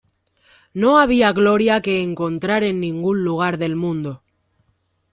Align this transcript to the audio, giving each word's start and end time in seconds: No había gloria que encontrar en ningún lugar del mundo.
No 0.73 0.97
había 0.97 1.31
gloria 1.31 1.79
que 1.83 2.01
encontrar 2.01 2.63
en 2.63 2.79
ningún 2.79 3.23
lugar 3.23 3.59
del 3.59 3.75
mundo. 3.75 4.23